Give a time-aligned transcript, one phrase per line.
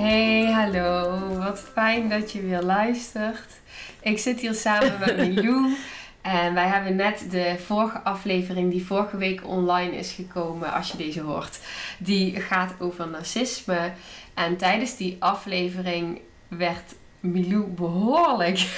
[0.00, 1.18] Hey, hallo.
[1.38, 3.52] Wat fijn dat je weer luistert.
[4.02, 5.66] Ik zit hier samen met Milou.
[6.20, 10.96] En wij hebben net de vorige aflevering, die vorige week online is gekomen, als je
[10.96, 11.58] deze hoort,
[11.98, 13.92] die gaat over narcisme.
[14.34, 18.58] En tijdens die aflevering werd Milou behoorlijk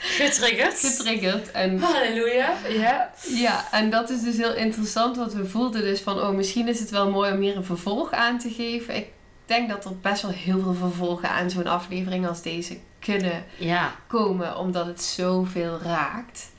[0.00, 0.78] Getriggerd.
[0.78, 1.50] getriggerd.
[1.50, 3.12] En Halleluja, ja.
[3.34, 6.80] ja, en dat is dus heel interessant, want we voelden dus van, oh, misschien is
[6.80, 8.96] het wel mooi om hier een vervolg aan te geven.
[8.96, 9.06] Ik
[9.48, 13.94] denk dat er best wel heel veel vervolgen aan zo'n aflevering als deze kunnen Ja,
[14.06, 16.50] komen, omdat het zoveel raakt.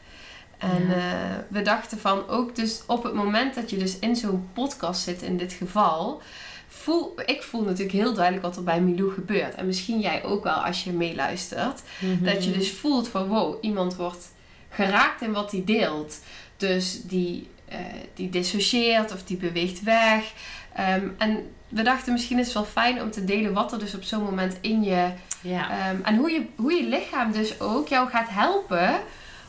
[0.57, 0.95] En Ja.
[0.95, 5.01] eh, we dachten van, ook dus op het moment dat je dus in zo'n podcast
[5.01, 6.21] zit, in dit geval,
[6.67, 9.55] voel, ik voel natuurlijk heel duidelijk wat er bij Milou gebeurt.
[9.55, 11.81] En misschien jij ook wel als je meeluistert.
[12.19, 14.31] Dat je dus voelt van wow, iemand wordt
[14.69, 16.19] geraakt in wat hij deelt.
[16.57, 17.77] Dus die, eh,
[18.13, 20.33] die dissocieert of die beweegt weg.
[20.73, 23.95] Ehm, en we dachten misschien is het wel fijn om te delen wat er dus
[23.95, 25.11] op zo'n moment in je...
[25.41, 25.69] ja.
[25.69, 28.99] ehm, en hoe je, hoe je lichaam dus ook jou gaat helpen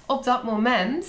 [0.06, 1.06] op dat moment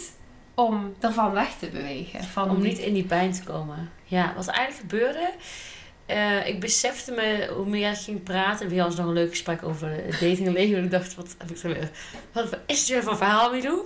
[0.53, 2.23] om ervan weg te bewegen.
[2.23, 3.91] Van Om niet in die pijn te komen.
[4.03, 5.31] Ja, wat eigenlijk gebeurde.
[6.11, 8.67] Eh, ik besefte me hoe meer ik ging praten.
[8.69, 10.77] We hadden nog een leuk gesprek over het datingleven.
[10.77, 11.91] En ik dacht, wat heb ik er weer?
[12.31, 13.79] Wat is het weer voor verhaal, Milou?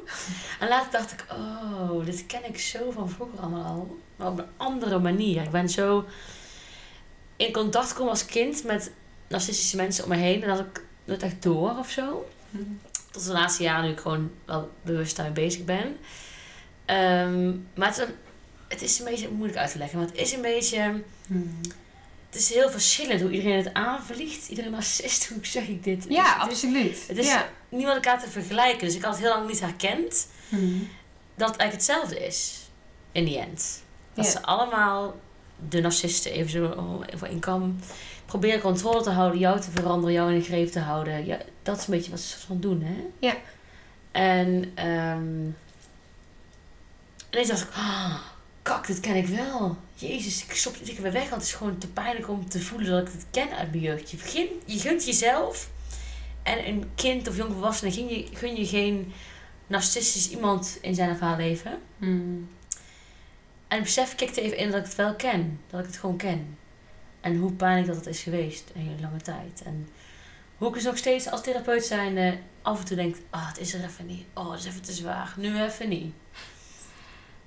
[0.59, 3.97] En later dacht ik, oh, dit ken ik zo van vroeger allemaal al.
[4.15, 5.41] Maar op een andere manier.
[5.41, 6.05] Ik ben zo
[7.35, 8.91] in contact gekomen als kind met
[9.27, 10.41] narcistische mensen om me heen.
[10.43, 12.63] En dat had ik nooit echt door of zo Mhm.
[13.11, 15.97] tot de laatste jaren nu ik gewoon wel bewust daarmee bezig ben.
[16.85, 18.15] Ehm, maar het, is een-
[18.67, 19.97] het is een beetje moeilijk uit te leggen.
[19.99, 21.01] Maar het is een beetje...
[21.27, 21.59] Hmm.
[22.35, 24.47] Het is heel verschillend hoe iedereen het aanvliegt.
[24.49, 26.05] Iedere narcist, hoe zeg ik dit?
[26.09, 27.07] Ja, absoluut.
[27.07, 27.49] het is- ja.
[27.69, 28.85] niet met elkaar te vergelijken.
[28.87, 30.87] Dus ik had het heel lang niet herkend Hmm.
[31.35, 32.69] dat het eigenlijk hetzelfde is.
[33.11, 33.83] In the end.
[34.13, 34.31] Dat Ja.
[34.31, 35.19] ze allemaal,
[35.69, 37.79] de narcisten, even zo oh, even in kam,
[38.25, 41.25] proberen controle te houden, jou te veranderen, jou in de greep te houden.
[41.25, 42.95] Ja, dat is een beetje wat ze van doen, hè?
[43.19, 43.35] Ja.
[44.11, 45.49] En ehm
[47.31, 48.15] ineens dacht ik, ah,
[48.65, 49.77] kak, dit ken ik wel.
[49.93, 52.89] Jezus, ik stop dit weer weg, want het is gewoon te pijnlijk om te voelen
[52.89, 54.11] dat ik het ken uit mijn jeugd.
[54.11, 55.69] Je, begint, je gunt jezelf
[56.43, 59.13] en een kind of jongvolwassene gun je, gun je geen
[59.67, 61.79] narcistisch iemand in zijn of haar leven.
[61.97, 62.49] Hmm.
[63.67, 65.59] En besef kikte even in dat ik het wel ken.
[65.69, 66.57] Dat ik het gewoon ken.
[67.21, 69.61] En hoe pijnlijk dat het is geweest een hele lange tijd.
[69.65, 69.87] En
[70.57, 73.15] hoe ik dus nog steeds als therapeut zijn af en toe denk...
[73.29, 74.25] Ah, het is er even niet.
[74.33, 75.33] Oh, het is even te zwaar.
[75.37, 76.13] Nu even niet.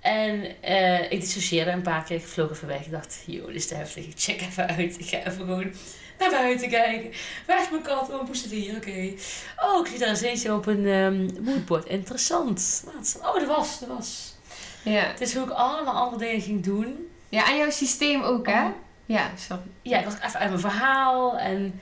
[0.08, 2.16] En eh, ik dissocieerde een paar keer.
[2.16, 2.84] Ik vloog even weg.
[2.84, 4.06] Ik dacht, joh, dit is te heftig.
[4.06, 4.98] Ik check even uit.
[4.98, 5.72] Ik ga even gewoon
[6.18, 7.12] naar buiten kijken.
[7.46, 8.10] Waar is mijn kat?
[8.10, 8.76] Oh, moest het hier?
[8.76, 9.12] Oké.
[9.56, 11.84] Oh, ik zie daar eens eentje op een ehm moodboard.
[11.84, 12.84] Interessant.
[13.22, 14.34] Oh, dat was, dat was.
[14.82, 15.02] Ja.
[15.02, 17.08] Het is hoe ik allemaal andere dingen ging doen.
[17.28, 18.64] ja, en jouw systeem ook, hè?
[18.64, 18.70] Oh.
[19.04, 19.56] Ja, ik.
[19.82, 21.80] Ja, ik was even uit mijn verhaal en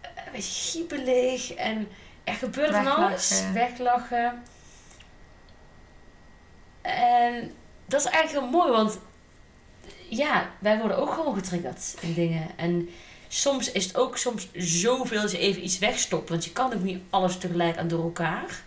[0.00, 1.88] een beetje giebelig en
[2.24, 3.42] er gebeurde van alles.
[3.52, 4.42] Weglachen.
[6.82, 7.54] En
[7.86, 8.98] dat is eigenlijk heel mooi, want
[10.08, 12.50] ja, wij worden ook gewoon getriggerd in dingen.
[12.56, 12.88] En
[13.28, 16.82] soms is het ook soms zoveel dat je even iets wegstopt, want je kan ook
[16.82, 18.62] niet alles tegelijk aan door elkaar.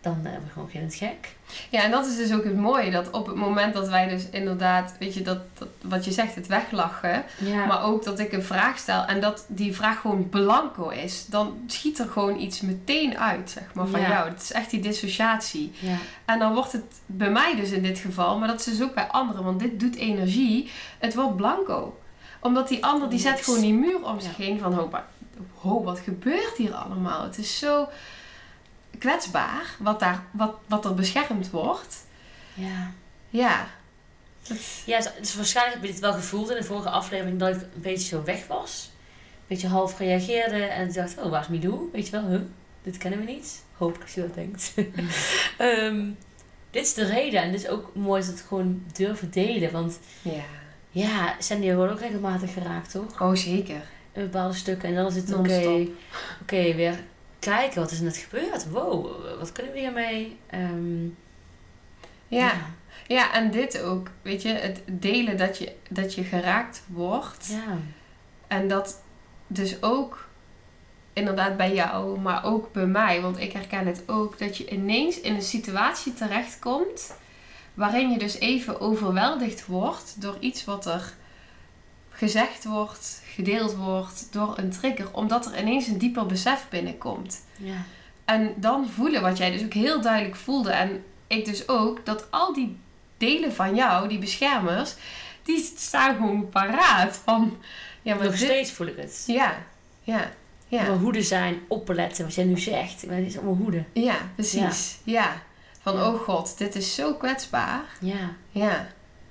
[0.00, 1.36] Dan eh, ben je gewoon geen gek.
[1.70, 2.90] Ja, en dat is dus ook het mooie.
[2.90, 6.34] Dat op het moment dat wij dus inderdaad, weet je, dat, dat wat je zegt,
[6.34, 7.24] het weglachen.
[7.38, 7.64] Ja.
[7.66, 11.26] Maar ook dat ik een vraag stel en dat die vraag gewoon blanco is.
[11.26, 14.08] Dan schiet er gewoon iets meteen uit, zeg maar, van Ja.
[14.08, 14.28] jou.
[14.28, 15.72] Het is echt die dissociatie.
[15.78, 15.96] ja.
[16.24, 18.94] En dan wordt het bij mij dus in dit geval, maar dat is dus ook
[18.94, 19.44] bij anderen.
[19.44, 20.70] Want dit doet energie.
[20.98, 21.98] Het wordt blanco.
[22.40, 24.90] Omdat die ander, die zet gewoon die muur om zich heen van...
[25.54, 27.22] Ho, wat gebeurt hier allemaal?
[27.22, 27.88] Het is zo
[28.98, 31.96] kwetsbaar wat, daar, wat, wat er beschermd wordt.
[32.54, 32.92] ja.
[33.30, 33.68] Ja.
[34.46, 37.48] Het- Ja, dus- dus waarschijnlijk heb je dit wel gevoeld in de vorige aflevering dat
[37.48, 38.90] ik een beetje zo weg was.
[38.92, 41.88] Een beetje half reageerde en dacht, oh, waar is Milou?
[41.92, 42.40] Weet je wel, huh?
[42.82, 43.62] Dit kennen we niet.
[43.76, 44.74] Hoop ik dat je dat denkt.
[45.58, 46.04] Ehm,
[46.70, 49.72] dit is de reden en dit is ook mooi dat we het gewoon durven delen.
[49.72, 50.42] Want ja.
[50.90, 53.20] ja, Sandy wordt ook regelmatig geraakt, toch?
[53.20, 53.82] Oh, zeker.
[54.12, 54.88] In bepaalde stukken.
[54.88, 55.86] En dan is het oké,
[56.42, 56.98] oké, weer
[57.38, 58.68] kijken, wat is er net gebeurd?
[58.70, 59.06] Wow,
[59.38, 60.38] wat kunnen we hiermee?
[60.46, 61.04] Ehm,
[62.28, 62.52] Ja.
[63.06, 64.10] ja, en dit ook.
[64.22, 67.46] Weet je, het delen dat je, dat je geraakt wordt.
[67.50, 67.78] ja.
[68.46, 69.02] En dat
[69.46, 70.26] dus ook
[71.12, 75.20] inderdaad bij jou, maar ook bij mij, want ik herken het ook, dat je ineens
[75.20, 77.14] in een situatie terechtkomt
[77.74, 81.14] waarin je dus even overweldigd wordt door iets wat er
[82.18, 87.40] gezegd wordt, gedeeld wordt door een trigger, omdat er ineens een dieper besef binnenkomt.
[87.56, 87.84] Ja.
[88.24, 92.30] En dan voelen wat jij dus ook heel duidelijk voelde en ik dus ook, dat
[92.30, 92.76] al die
[93.16, 94.94] delen van jou, die beschermers,
[95.42, 97.20] die staan gewoon paraat.
[97.24, 97.56] Van,
[98.02, 99.24] ja, maar Nog dit- steeds voel ik het.
[99.26, 99.56] Ja,
[100.02, 100.30] ja,
[100.68, 100.82] ja.
[100.82, 103.06] Maar hoeden zijn, opletten, wat jij nu zegt.
[103.06, 103.86] Maar het is allemaal hoeden.
[103.92, 104.98] Ja, precies.
[105.04, 105.42] Ja.
[105.80, 106.08] Van, Ja.
[106.08, 107.84] oh god, dit is zo kwetsbaar.
[108.00, 108.32] Ja.
[108.50, 108.88] Ja,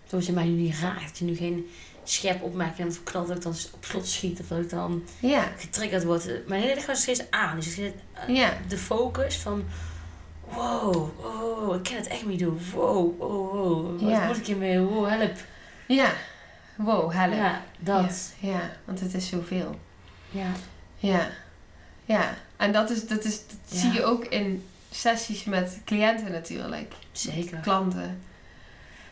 [0.10, 1.04] Zoals je mij nu niet raakt.
[1.08, 1.70] Dat je nu geen
[2.10, 4.40] scherp opmerking hebt of knalt dat ik dan op slot schiet.
[4.40, 6.48] Of dat ik dan ja, getriggerd word.
[6.48, 7.56] Mijn hele lichaam is steeds aan.
[7.56, 8.54] Dus ik zit eh, ja.
[8.68, 9.64] de focus van...
[10.54, 10.96] Wow,
[11.26, 12.60] oh, ik kan het echt niet doen.
[12.74, 14.02] Wow, oh.
[14.02, 14.28] Wat Ja.
[14.28, 14.80] moet ik hiermee?
[14.80, 15.36] Wow, help.
[15.88, 16.12] Ja.
[16.76, 17.34] Wow, help.
[17.34, 18.34] Ja, dat.
[18.40, 19.80] Ja, ja, want het is zoveel.
[20.30, 20.52] Ja.
[20.98, 21.30] Ja,
[22.06, 22.38] ja.
[22.58, 26.94] En dat, is, dat, is, dat zie je ook in sessies met cliënten natuurlijk.
[27.12, 27.60] Zeker.
[27.60, 28.22] Klanten.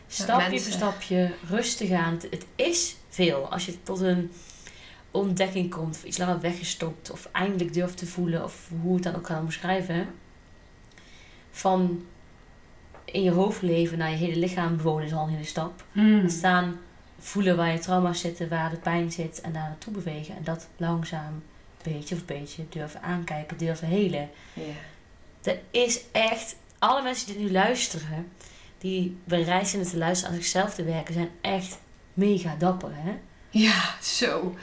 [0.08, 2.18] Stapje voor stapje, rustig aan.
[2.30, 3.50] Het- is veel.
[3.50, 4.32] Als je tot een
[5.10, 9.14] ontdekking komt, of iets langer weggestopt, of eindelijk durft te voelen, of hoe het dan
[9.14, 10.08] ook kan omschrijven.
[11.50, 12.04] Van
[13.04, 15.84] in je hoofd leven naar je hele lichaam bewonen is al een hele stap.
[15.92, 16.28] Hmm.
[16.28, 16.78] Staan,
[17.18, 20.36] voelen waar je trauma's zitten, waar de pijn zit en daar naartoe bewegen.
[20.36, 21.42] En dat langzaam,
[21.82, 24.28] beetje of beetje, durven aankijken, durven helen.
[24.52, 24.62] Ja.
[25.52, 28.32] Er is echt, alle mensen die nu luisteren,
[28.78, 31.78] die bereid zijn te luisteren aan zichzelf te werken, zijn echt
[32.14, 33.12] mega dapper, hè?
[33.50, 34.54] Ja, zo.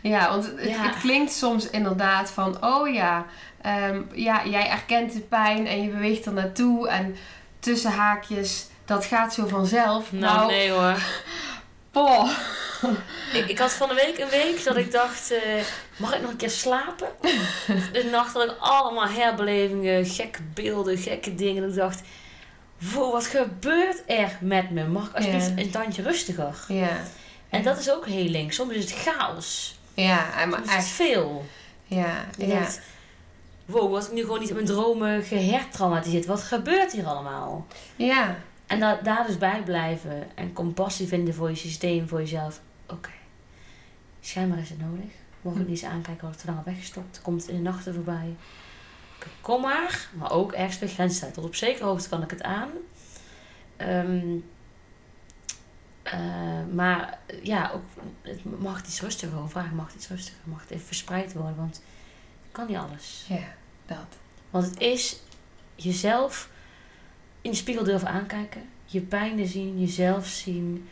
[0.00, 0.82] Ja, want het, Ja.
[0.82, 3.26] het klinkt soms inderdaad van, oh ja,
[3.62, 7.16] ehm, ja, jij erkent de pijn en je beweegt er naartoe en
[7.58, 10.12] tussen haakjes, dat gaat zo vanzelf.
[10.12, 10.98] Nou, nee hoor.
[11.90, 12.30] poh.
[13.32, 15.62] Ik, ik had van de week een week dat ik dacht, eh,
[15.96, 17.08] mag ik nog een keer slapen?
[17.92, 21.62] De nacht had ik allemaal herbelevingen, gekke beelden, gekke dingen.
[21.62, 22.00] En ik dacht,
[22.78, 24.86] wow, wat gebeurt er met me?
[24.86, 26.64] Mag ik alsjeblieft een tandje rustiger?
[26.68, 27.00] Ja.
[27.48, 28.52] En dat is ook heling.
[28.52, 29.78] Soms is het chaos.
[29.94, 30.86] Ja, maar het echt.
[30.86, 31.44] veel.
[31.84, 32.66] Ja, ja.
[33.64, 36.26] wow, was ik nu gewoon niet in mijn dromen gehertraumatiseerd?
[36.26, 37.66] Wat gebeurt hier allemaal?
[37.96, 38.36] Ja,
[38.66, 42.60] En da daar dus bij blijven en compassie vinden voor je systeem, voor jezelf.
[42.88, 43.10] Oké,
[44.20, 45.10] schijnbaar is het nodig.
[45.40, 47.20] Mogen we niet eens aankijken wat te lang weggestopt?
[47.22, 48.34] Komt het in de nachten voorbij?
[49.40, 51.32] Kom maar, maar ook ergens stellen.
[51.32, 52.70] Tot op zekere hoogte kan ik het aan.
[53.76, 54.36] Ehm,
[56.02, 57.82] eh, maar ja, ook,
[58.22, 59.76] het mag iets rustiger gewoon vragen.
[59.76, 60.40] Mag iets rustiger?
[60.44, 61.56] Mag het even verspreid worden?
[61.56, 61.82] Want
[62.44, 63.24] ik kan niet alles.
[63.28, 63.54] ja,
[63.86, 64.18] dat.
[64.50, 65.20] Want het is
[65.74, 66.50] jezelf
[67.40, 68.62] in de spiegel durven aankijken.
[68.84, 70.88] Je pijnen zien, jezelf zien.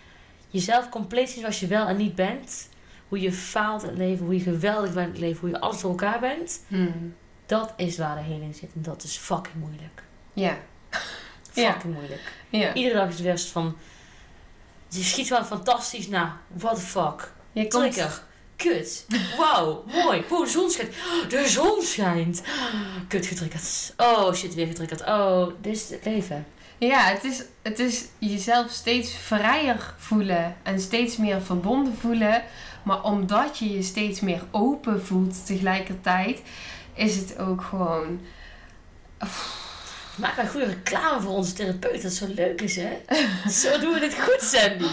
[0.48, 2.68] Jezelf compleet zien zoals je wel en niet bent.
[3.08, 5.60] Hoe je faalt in het leven, hoe je geweldig bent in het leven, hoe je
[5.60, 6.64] alles voor elkaar bent.
[6.68, 7.14] Hmm.
[7.52, 8.70] Dat is waar de heling zit.
[8.74, 10.02] En dat is fucking moeilijk.
[10.32, 10.58] Ja,
[11.54, 11.72] Ja.
[11.72, 12.32] Fucking moeilijk.
[12.48, 12.74] ja.
[12.74, 13.76] Iedere dag is het soort van...
[14.88, 16.08] Je schiet wel fantastisch.
[16.08, 17.32] Nou, what the fuck.
[17.52, 18.22] Je komt.
[18.56, 19.06] Kut.
[19.38, 20.24] Wauw, mooi.
[20.28, 20.94] Wow, de zon schijnt.
[21.30, 22.42] De zon schijnt.
[23.08, 23.94] Kut getriggerd.
[23.96, 25.00] Oh, shit, weer getriggerd.
[25.06, 26.46] Oh, dit is het leven.
[26.78, 32.42] Ja, het is, het is jezelf steeds vrijer voelen en steeds meer verbonden voelen.
[32.82, 36.42] Maar omdat je je steeds meer open voelt tegelijkertijd,
[36.94, 38.20] is het ook gewoon.
[40.16, 42.02] Maak maar goede reclame voor onze therapeut.
[42.02, 42.90] Dat zo leuk is, hè?
[43.60, 44.84] zo doen we dit goed, Sandy.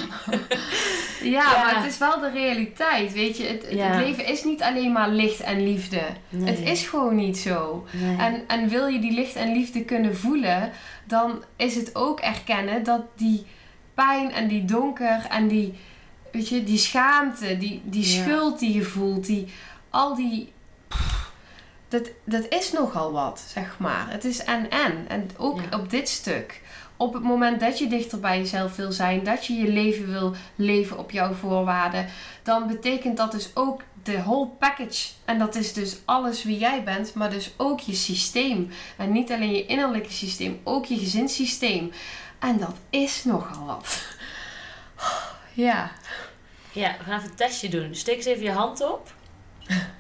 [1.23, 1.63] Ja, Ja.
[1.63, 3.13] maar het is wel de realiteit.
[3.13, 6.01] Weet je, het, het leven is niet alleen maar licht en liefde.
[6.29, 6.49] Nee.
[6.55, 7.85] Het is gewoon niet zo.
[7.91, 8.17] Nee.
[8.17, 10.71] En, en wil je die licht en liefde kunnen voelen,
[11.05, 13.45] dan is het ook erkennen dat die
[13.93, 15.73] pijn en die donker en die,
[16.31, 18.21] weet je, die schaamte, die, die Ja.
[18.23, 19.47] schuld die je voelt, die,
[19.89, 20.51] al die.
[21.89, 24.05] Dat, dat is nogal wat, zeg maar.
[24.12, 25.05] Het is en en.
[25.08, 25.77] En ook Ja.
[25.77, 26.62] op dit stuk.
[26.98, 30.36] Op het moment dat je dichter bij jezelf wil zijn, dat je je leven wil
[30.55, 32.08] leven op jouw voorwaarden,
[32.43, 35.08] dan betekent dat dus ook de whole package.
[35.25, 38.69] En dat is dus alles wie jij bent, maar dus ook je systeem.
[38.98, 41.91] En niet alleen je innerlijke systeem, ook je gezinssysteem.
[42.39, 44.05] En dat is nogal wat.
[45.53, 45.91] Ja.
[46.72, 47.96] Ja, we gaan even een testje doen.
[47.96, 49.13] Steek eens even je hand op.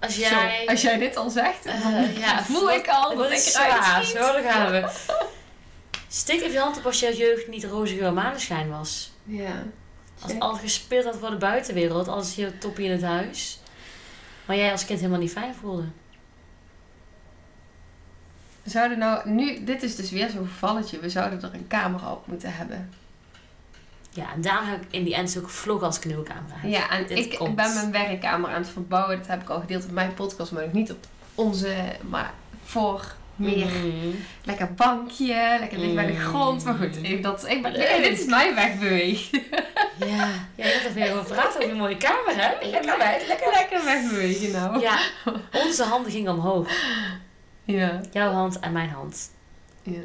[0.00, 0.62] Als jij...
[0.64, 4.16] Zo, als jij dit al zegt, Eh, ja, voel ik al dat ik eruit schiet.
[4.16, 4.88] Zo, daar gaan we.
[6.08, 9.12] Steek even je hand op als je jeugd niet rozige maneschijn was.
[9.24, 9.62] Ja.
[10.22, 13.60] Als het al gespeeld had voor de buitenwereld, alles hier toppie in het huis.
[14.44, 15.84] Maar jij als kind helemaal niet fijn voelde.
[18.62, 20.98] We zouden nou, nu, dit is dus weer zo'n gevalletje.
[20.98, 22.92] We zouden er een camera op moeten hebben.
[24.12, 26.54] Ja, en daarom heb ik in die end ook vlog als ik een nieuwe camera
[26.54, 26.70] heb.
[26.70, 27.56] Ja, en Dit ik komt.
[27.56, 29.18] ben mijn werkkamer aan het verbouwen.
[29.18, 31.74] Dat heb ik al gedeeld op mijn podcast, maar nog niet op onze.
[32.08, 32.32] Maar
[32.64, 34.08] voor meer Mhm.
[34.44, 36.18] lekker bankje, lekker dicht bij de Mm.
[36.18, 36.64] grond.
[36.64, 39.42] Maar goed, even dat, ik ben, dit is mijn wegbeweging.
[40.06, 42.66] Ja, je hebt er weer over praten over je mooie kamer, hè?
[42.70, 43.26] Lekker lekker.
[43.52, 44.80] Lekker wegbewegen nou.
[44.80, 44.98] Ja,
[45.64, 46.68] onze handen gingen omhoog.
[47.64, 48.00] Ja.
[48.12, 49.30] Jouw hand en mijn hand.
[49.82, 50.00] ja.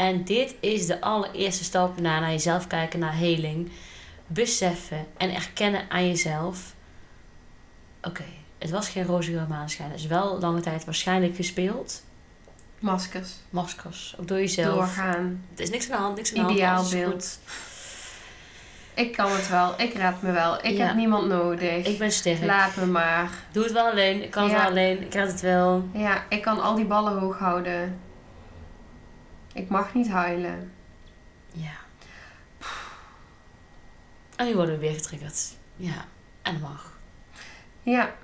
[0.00, 3.70] En dit is de allereerste stap naar, naar jezelf kijken, naar heling.
[4.26, 6.74] Beseffen en erkennen aan jezelf.
[8.02, 8.24] Oké,
[8.58, 9.90] het was geen roze maanschijn.
[9.90, 12.04] Het is wel lange tijd waarschijnlijk gespeeld.
[12.78, 13.30] Maskers.
[13.50, 14.74] Maskers, ook door jezelf.
[14.74, 15.44] Doorgaan.
[15.50, 16.54] Het is niks aan de hand, niks aan de hand.
[16.54, 17.38] Ideaalbeeld.
[18.94, 19.74] Ik kan het wel.
[19.80, 20.64] Ik red me wel.
[20.64, 20.86] Ik Ja.
[20.86, 21.86] heb niemand nodig.
[21.86, 22.44] Ik ben sterk.
[22.44, 23.30] Laat me maar.
[23.52, 24.22] Doe het wel alleen.
[24.22, 25.02] Ik kan het wel alleen.
[25.02, 25.88] Ik red het wel.
[25.92, 27.98] Ja, ik kan al die ballen hoog houden.
[29.54, 30.72] Ik mag niet huilen.
[31.52, 31.72] Ja.
[34.36, 35.52] En nu worden we weer getriggerd.
[35.76, 36.04] Ja,
[36.42, 36.98] en dat mag.
[37.82, 38.14] Ja.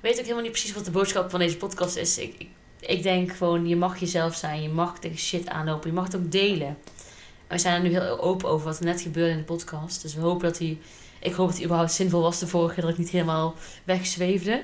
[0.00, 2.18] Weet ook helemaal niet precies wat de boodschap van deze podcast is.
[2.18, 2.48] Ik, ik,
[2.80, 4.62] ik denk gewoon, je mag jezelf zijn.
[4.62, 5.88] Je mag tegen shit aanlopen.
[5.88, 6.66] Je mag het ook delen.
[6.68, 6.76] En
[7.56, 10.02] we zijn er nu heel open over wat er net gebeurde in de podcast.
[10.02, 10.78] Dus we hopen dat hij...
[11.20, 12.80] Ik hoop dat hij überhaupt zinvol was de vorige.
[12.80, 13.54] Dat ik niet helemaal
[13.84, 14.62] wegzweefde.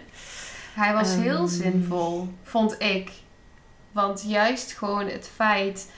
[0.75, 1.21] Hij was Ehm.
[1.21, 3.11] heel zinvol, vond ik.
[3.97, 5.91] Want juist gewoon het feit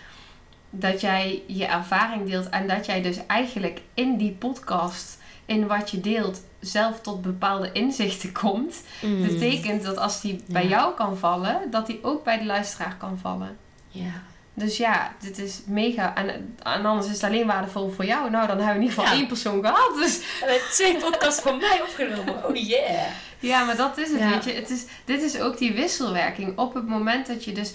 [0.71, 5.91] dat jij je ervaring deelt en dat jij dus eigenlijk in die podcast, in wat
[5.91, 9.23] je deelt, zelf tot bepaalde inzichten komt, Mm.
[9.27, 10.69] betekent dat als die bij Ja.
[10.69, 13.57] jou kan vallen, dat die ook bij de luisteraar kan vallen.
[13.89, 14.23] Ja.
[14.55, 16.15] Dus ja, dit is mega.
[16.15, 18.31] En, en anders is het alleen waardevol voor jou.
[18.31, 19.19] Nou, dan hebben we in ieder geval Ja.
[19.19, 19.91] één persoon gehad.
[19.95, 22.45] Dus hebben twee podcasts van mij opgenomen.
[22.47, 23.07] Oh yeah.
[23.39, 24.31] Ja, maar dat is het, Ja.
[24.31, 24.53] weet je.
[24.53, 26.59] Het is, dit is ook die wisselwerking.
[26.59, 27.73] Op het moment dat je dus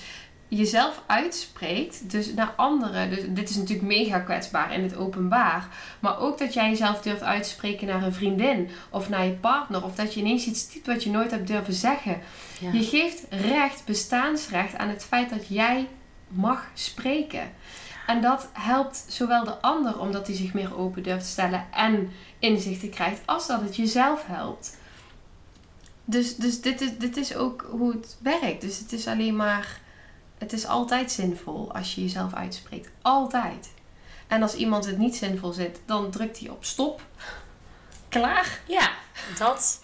[0.48, 3.10] jezelf uitspreekt, dus naar anderen.
[3.10, 5.67] Dus dit is natuurlijk mega kwetsbaar in het openbaar.
[6.00, 9.84] Maar ook dat jij jezelf durft uitspreken naar een vriendin of naar je partner.
[9.84, 12.22] Of dat je ineens iets typt wat je nooit hebt durven zeggen.
[12.60, 12.72] Ja.
[12.72, 15.88] Je geeft recht, bestaansrecht aan het feit dat jij
[16.27, 17.51] mag spreken.
[18.08, 22.12] En dat helpt zowel de ander omdat hij zich meer open durft te stellen en
[22.39, 24.77] inzichten krijgt, als dat het jezelf helpt.
[26.05, 28.62] Dus, dus dit, is, dit is ook hoe het werkt.
[28.62, 29.81] Dus het is alleen maar.
[30.38, 32.89] Het is altijd zinvol als je jezelf uitspreekt.
[33.01, 33.74] Altijd.
[34.27, 37.01] En als iemand het niet zinvol zit, dan drukt hij op stop.
[38.10, 38.60] Klaar.
[38.67, 38.91] Ja,
[39.38, 39.81] dat.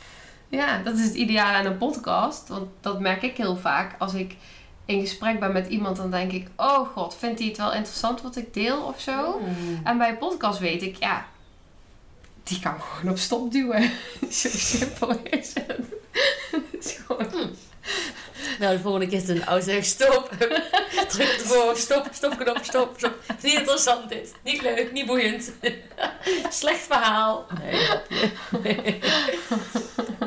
[0.50, 2.48] Ja, dat is het ideaal aan een podcast.
[2.48, 3.96] Want dat merk ik heel vaak.
[4.00, 4.36] Als ik
[4.86, 8.22] in gesprek ben met iemand, dan denk ik: Oh god, vindt hij het wel interessant
[8.22, 9.40] wat ik deel of zo?
[9.40, 9.82] Mm.
[9.84, 11.26] En bij een podcast weet ik, ja,
[12.50, 13.92] die kan gewoon op stop duwen.
[14.32, 15.86] zo simpel is het.
[16.52, 17.56] Het is gewoon.
[18.60, 20.30] Nou, de volgende keer is het een auto stop.
[21.08, 23.16] Druk ervoor, stop, stopknop, stop, stop.
[23.42, 24.34] Niet interessant dit.
[24.44, 25.52] Niet leuk, niet boeiend.
[26.50, 27.46] Slecht verhaal.
[28.64, 29.00] Nee.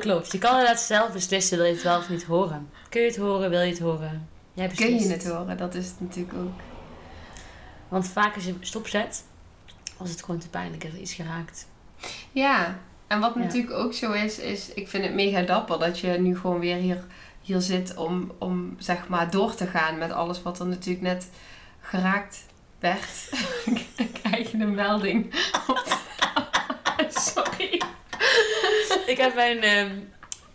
[0.01, 2.71] Klopt, je kan inderdaad zelf beslissen, wil je het wel of niet horen.
[2.89, 4.29] Kun je het horen, wil je het horen?
[4.53, 5.57] Jij Kun je het horen?
[5.57, 6.61] Dat is het natuurlijk ook.
[7.89, 9.25] Want vaak als je stopzet,
[9.97, 11.67] was het gewoon te pijnlijk, er is iets geraakt.
[12.33, 13.41] Ja, en wat Ja.
[13.41, 16.77] natuurlijk ook zo is, is ik vind het mega dapper dat je nu gewoon weer
[16.77, 17.05] hier,
[17.41, 21.29] hier zit om, om zeg maar door te gaan met alles wat er natuurlijk net
[21.81, 22.45] geraakt
[22.81, 23.09] werd.
[24.23, 25.35] Krijg je een melding.
[27.35, 27.83] Sorry.
[29.07, 29.91] Ik heb mijn ehm,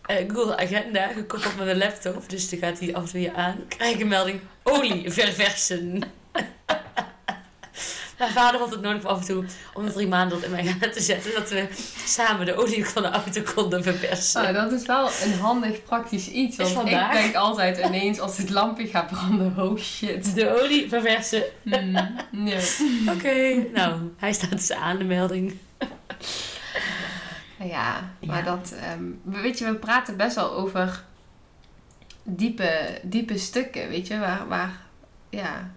[0.05, 2.29] eh, Google Agenda gekoppeld met mijn laptop.
[2.29, 3.55] Dus dan gaat hij af en toe aan.
[3.67, 4.39] Krijg ik een melding.
[4.63, 6.03] Olie verversen.
[8.17, 10.89] Mijn vader vond het nodig af en toe om de drie maanden in mijn agenda
[10.89, 11.33] te zetten.
[11.33, 11.67] Dat we
[12.05, 14.41] samen de olie van de auto konden verversen.
[14.41, 16.57] Nou, dat is wel een handig praktisch iets.
[16.57, 20.35] Want ik denk altijd ineens als het lampje gaat branden, oh shit.
[20.35, 21.43] De olie verversen.
[21.63, 22.61] Hmm, nee.
[23.15, 23.65] Oké.
[23.73, 25.57] Nou, hij staat dus aan, de melding.
[27.63, 28.41] Ja, maar Ja.
[28.55, 28.73] dat...
[28.81, 29.03] ehm,
[29.43, 31.03] weet je, we praten best wel over
[32.23, 34.71] diepe, diepe stukken, weet je, waar, waar
[35.29, 35.71] ja,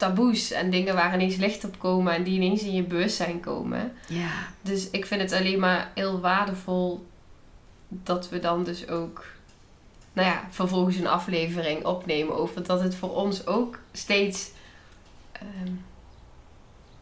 [0.00, 3.92] taboes en dingen waar ineens licht op komen en die ineens in je bewustzijn komen.
[4.08, 4.30] Ja.
[4.62, 7.06] Dus ik vind het alleen maar heel waardevol
[7.88, 9.24] dat we dan dus ook,
[10.12, 14.50] nou ja, vervolgens een aflevering opnemen over dat het voor ons ook steeds
[15.32, 15.72] ehm,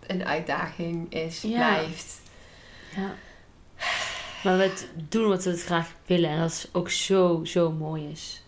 [0.06, 1.48] een uitdaging is, Ja.
[1.56, 2.20] blijft.
[2.96, 3.14] ja.
[4.44, 6.30] Maar we doen wat we het graag willen.
[6.30, 8.42] En dat is ook zo, zo mooi is.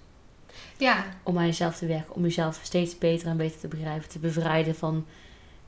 [0.80, 4.18] Ja, om aan jezelf te werken, om jezelf steeds beter en beter te begrijpen, te
[4.18, 5.06] bevrijden van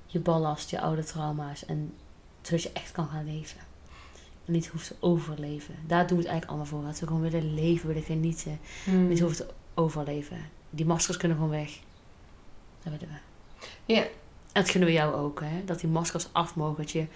[0.06, 1.94] je ballast, je oude trauma's en
[2.42, 3.60] zodat je echt kan gaan leven.
[4.46, 5.74] En niet hoeft te overleven.
[5.86, 6.90] Daar doen we het eigenlijk allemaal voor.
[6.90, 8.58] Dat we gewoon willen leven, willen genieten.
[8.84, 9.08] Hmm.
[9.08, 10.36] Niet hoeven te overleven.
[10.70, 11.78] Die maskers kunnen gewoon weg.
[12.82, 13.20] Dat willen we.
[13.92, 14.02] Ja.
[14.02, 15.64] En dat gunnen we jou ook, hè?
[15.64, 16.76] Dat die maskers af mogen.
[16.76, 17.06] Dat je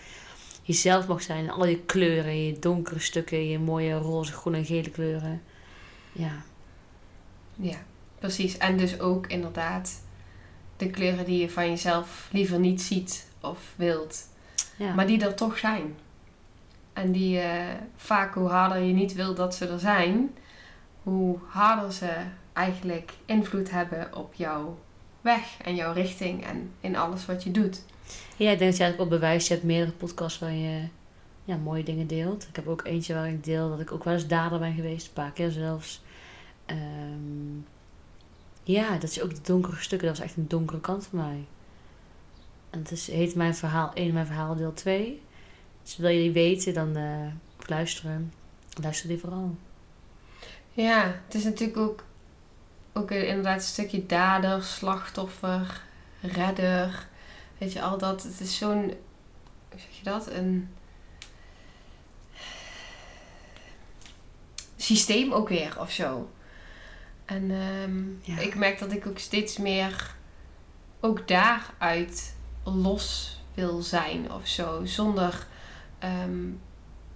[0.63, 1.51] jezelf mag zijn.
[1.51, 5.43] Al je kleuren, je donkere stukken, je mooie roze, groene en gele kleuren.
[6.13, 6.45] Ja.
[7.57, 7.77] Ja,
[8.19, 8.59] precies.
[8.59, 10.03] En dus ook inderdaad
[10.77, 14.29] de kleuren die je van jezelf liever niet ziet of wilt.
[14.77, 14.95] ja.
[14.95, 15.97] Maar die er toch zijn.
[16.93, 17.65] En die eh,
[17.97, 20.35] vaak hoe harder je niet wil dat ze er zijn,
[21.03, 22.11] hoe harder ze
[22.53, 24.79] eigenlijk invloed hebben op jouw
[25.21, 27.83] weg en jouw richting en in alles wat je doet.
[28.37, 29.49] Ja, ik denk dat jij het ook bewijst.
[29.49, 30.89] Je hebt meerdere podcasts waar je
[31.45, 32.47] ja, mooie dingen deelt.
[32.49, 35.07] Ik heb ook eentje waar ik deel dat ik ook wel eens dader ben geweest.
[35.07, 36.03] Een paar keer zelfs.
[36.67, 37.59] Ehm,
[38.63, 40.09] ja, dat is ook de donkere stukken.
[40.09, 41.45] Dat was echt een donkere kant van mij.
[42.71, 45.23] En het is, heet mijn verhaal 1 mijn verhaal deel 2.
[45.83, 47.27] Dus wil je die weten, dan eh,
[47.69, 48.33] luisteren.
[48.81, 49.57] Luister die vooral.
[50.73, 52.05] Ja, het is natuurlijk ook,
[52.93, 55.83] ook inderdaad een stukje dader, slachtoffer,
[56.21, 57.07] redder.
[57.59, 58.23] Weet je, al dat.
[58.23, 58.83] Het is zo'n,
[59.69, 60.31] hoe zeg je dat?
[60.31, 60.69] Een
[64.77, 66.29] systeem ook weer of zo.
[67.27, 68.05] En ehm,
[68.37, 68.39] Ja.
[68.43, 70.15] ik merk dat ik ook steeds meer
[71.01, 74.81] ook daaruit los wil zijn of zo.
[74.85, 75.47] Zonder
[75.99, 76.45] ehm,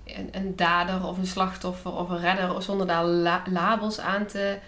[0.04, 2.54] een, een dader of een slachtoffer of een redder.
[2.54, 4.58] of Zonder daar la- labels aan te...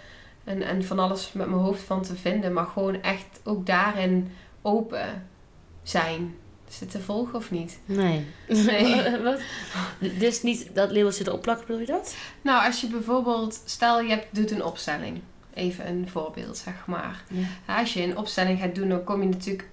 [0.44, 2.52] En, en van alles met mijn hoofd van te vinden.
[2.52, 4.32] Maar gewoon echt ook daarin
[4.62, 5.26] open
[5.82, 6.34] zijn.
[6.68, 7.78] Is het te volgen of niet?
[7.84, 8.26] Nee.
[8.48, 9.02] Nee.
[9.22, 9.40] Wat?
[10.00, 12.16] Is niet dat labeltje erop plakken, bedoel je dat?
[12.42, 13.62] Nou, als je bijvoorbeeld...
[13.64, 15.20] Stel, je hebt, doet een opstelling.
[15.54, 17.22] Even een voorbeeld, zeg maar.
[17.28, 17.78] Ja.
[17.78, 19.68] Als je een opstelling gaat doen, dan kom je natuurlijk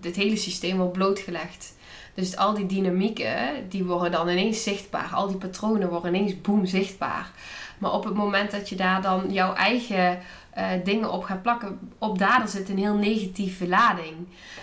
[0.00, 1.74] het hele systeem op blootgelegd.
[2.14, 5.10] Dus al die dynamieken, die worden dan ineens zichtbaar.
[5.12, 7.30] Al die patronen worden ineens boem zichtbaar.
[7.78, 10.18] Maar op het moment dat je daar dan jouw eigen
[10.50, 14.14] eh, dingen op gaat plakken, op dader zit een heel negatieve lading.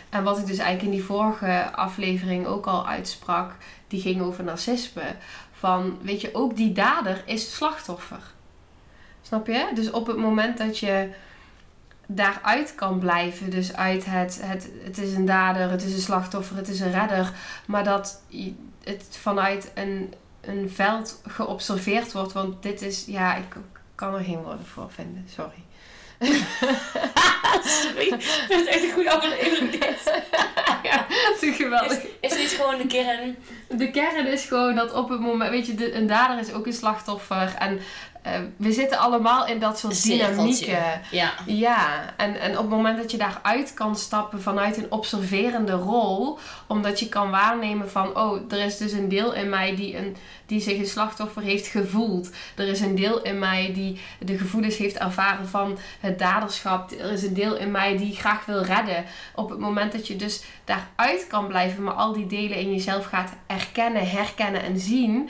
[0.09, 3.55] En wat ik dus eigenlijk in die vorige aflevering ook al uitsprak,
[3.87, 5.15] die ging over narcisme.
[5.51, 8.21] Van, weet je, ook die dader is slachtoffer.
[9.29, 9.67] Snap je?
[9.73, 11.09] Dus op het moment dat je
[12.07, 13.49] daaruit kan blijven.
[13.49, 16.91] Dus uit het, het, het is een dader, het is een slachtoffer, het is een
[16.91, 17.31] redder.
[17.67, 18.21] Maar dat
[18.83, 22.33] het vanuit een, een veld geobserveerd wordt.
[22.33, 23.55] Want dit is, ja, ik
[23.95, 25.63] kan er geen woorden voor vinden, sorry.
[27.63, 28.19] Sorry.
[28.47, 30.21] Vind het echt een goede aflevering dit.
[30.89, 32.03] ja, het is geweldig.
[32.19, 33.35] Is, is dit gewoon een kern?
[33.67, 36.65] De kern is gewoon dat op het moment, weet je, de, een dader is ook
[36.65, 37.55] een slachtoffer.
[37.59, 37.79] En
[38.21, 41.01] eh, we zitten allemaal in dat soort dynamieken.
[41.11, 41.33] Ja.
[41.45, 46.39] Ja, en, en op het moment dat je daaruit kan stappen vanuit een observerende rol,
[46.67, 50.15] omdat je kan waarnemen van, oh, er is dus een deel in mij die, een,
[50.45, 52.29] die zich een slachtoffer heeft gevoeld.
[52.55, 56.91] Er is een deel in mij die de gevoelens heeft ervaren van het daderschap.
[56.91, 59.05] Er is een deel in mij die graag wil redden.
[59.35, 63.05] Op het moment dat je dus daaruit kan blijven, maar al die delen in jezelf
[63.05, 65.29] gaat erkennen, herkennen en zien,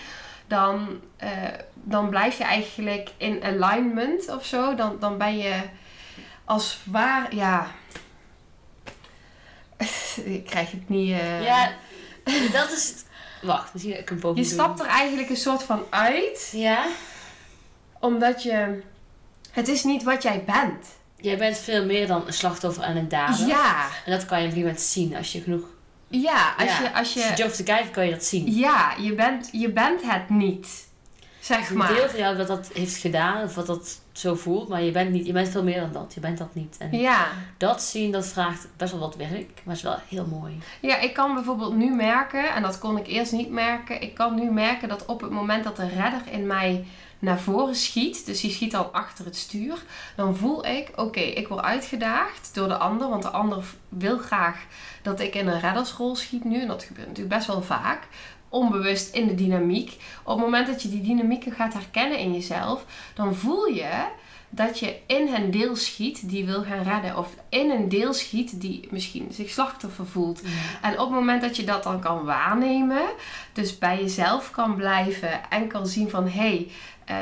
[0.50, 1.30] dan, eh,
[1.74, 4.76] dan blijf je eigenlijk in alignment of zo.
[4.76, 5.62] Dan, dan ben je
[6.46, 7.68] als waar, ja.
[10.26, 11.12] ik krijg het niet.
[11.12, 11.44] eh.
[11.44, 11.72] Ja,
[12.52, 13.06] dat is het.
[13.42, 16.86] Wacht, misschien ik een poging Je stapt er eigenlijk een soort van uit, Ja?
[18.00, 18.82] omdat je.
[19.52, 20.86] Het is niet wat jij bent.
[21.16, 23.48] Jij bent veel meer dan een slachtoffer en een dader.
[23.48, 25.64] Ja, En dat kan je op een gegeven moment zien als je genoeg...
[26.10, 27.34] ja, als, ja, Je, als je je.
[27.36, 28.56] durft te kijken, kan je dat zien.
[28.56, 30.88] Ja, je bent, je bent het niet.
[31.40, 31.94] Zeg Een maar.
[31.94, 35.10] deel van jou dat dat heeft gedaan, of wat dat zo voelt, maar je bent,
[35.12, 36.12] niet, je bent veel meer dan dat.
[36.14, 36.76] Je bent dat niet.
[36.80, 37.28] En Ja.
[37.58, 40.60] dat zien, dat vraagt best wel wat werk, maar is wel heel mooi.
[40.80, 44.02] Ja, ik kan bijvoorbeeld nu merken, en dat kon ik eerst niet merken.
[44.02, 46.86] Ik kan nu merken dat op het moment dat de redder in mij
[47.20, 49.84] naar voren schiet, dus die schiet dan achter het stuur,
[50.16, 54.66] dan voel ik, oké, ik word uitgedaagd door de ander, want de ander wil graag
[55.02, 56.62] dat ik in een reddersrol schiet nu.
[56.62, 58.08] En dat gebeurt natuurlijk best wel vaak.
[58.50, 59.98] Onbewust in de dynamiek.
[60.24, 64.08] Op het moment dat je die dynamieken gaat herkennen in jezelf, dan voel je
[64.50, 67.18] dat je in een deel schiet die wil gaan redden.
[67.18, 70.42] Of in een deel schiet die misschien zich slachtoffer voelt.
[70.82, 73.06] En op het moment dat je dat dan kan waarnemen,
[73.54, 76.72] dus bij jezelf kan blijven en kan zien van hé, hey,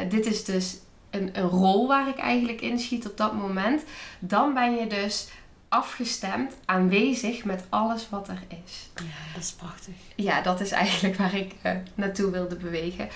[0.09, 0.77] dit is dus
[1.09, 3.83] een, een rol waar ik eigenlijk in schiet op dat moment,
[4.19, 5.27] dan ben je dus
[5.69, 8.89] afgestemd, aanwezig met alles wat er is.
[8.95, 9.93] Ja, dat is prachtig.
[10.15, 13.09] Ja, dat is eigenlijk waar ik eh, naartoe wilde bewegen.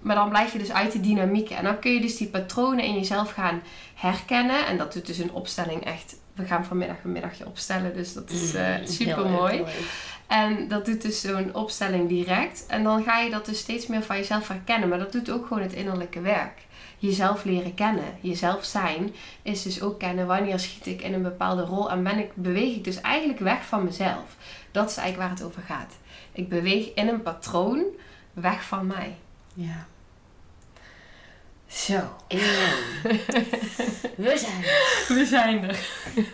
[0.00, 1.56] Maar dan blijf je dus uit die dynamieken.
[1.56, 3.62] En dan kun je dus die patronen in jezelf gaan
[3.94, 4.66] herkennen.
[4.66, 6.16] En dat doet dus een opstelling echt.
[6.34, 9.64] We gaan vanmiddag een middagje opstellen, dus dat is eh, Mm, super heel mooi.
[10.30, 12.66] En dat doet dus zo'n opstelling direct.
[12.66, 14.88] En dan ga je dat dus steeds meer van jezelf herkennen.
[14.88, 16.58] Maar dat doet ook gewoon het innerlijke werk.
[16.98, 18.04] jezelf leren kennen.
[18.20, 22.18] Jezelf zijn is dus ook kennen wanneer schiet ik in een bepaalde rol en ben
[22.18, 24.36] ik, beweeg ik dus eigenlijk weg van mezelf.
[24.70, 25.94] Dat is eigenlijk waar het over gaat.
[26.32, 27.84] Ik beweeg in een patroon
[28.32, 29.16] weg van mij.
[29.54, 29.86] Ja.
[31.72, 32.00] Zo.
[34.16, 35.04] We zijn er.
[35.08, 35.78] We zijn er.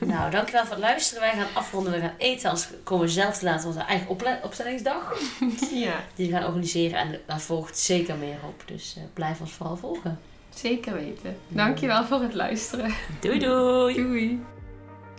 [0.01, 1.21] Nou, dankjewel voor het luisteren.
[1.23, 1.93] Wij gaan afronden.
[1.93, 2.49] We gaan eten.
[2.49, 5.19] Anders komen we zelf te laten onze eigen ople- opstellingsdag.
[5.73, 6.99] Ja, Die we gaan organiseren.
[6.99, 8.63] En daar volgt zeker meer op.
[8.67, 10.19] Dus eh, blijf ons vooral volgen.
[10.55, 11.37] zeker weten.
[11.49, 12.95] Dankjewel voor het luisteren.
[13.21, 13.95] Doei doei.
[13.95, 14.45] Doei.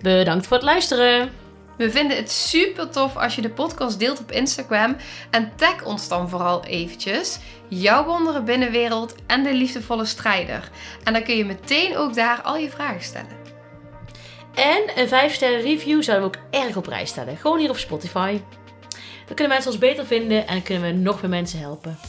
[0.02, 1.32] Bedankt voor het luisteren.
[1.78, 4.96] We vinden het super tof als je de podcast deelt op Instagram.
[5.30, 7.40] En tag ons dan vooral eventjes.
[7.68, 10.70] Jouw wonderen binnenwereld en de liefdevolle strijder.
[11.04, 13.46] En dan kun je meteen ook daar al je vragen stellen.
[14.56, 17.38] En een 5 sterren review zouden we ook erg op prijs stellen.
[17.38, 18.42] Gewoon hier op Spotify.
[19.26, 22.00] Dan kunnen mensen ons beter vinden en kunnen we nog meer mensen helpen.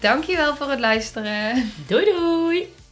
[0.00, 1.72] Dankjewel voor het luisteren.
[1.86, 2.83] Doei doei!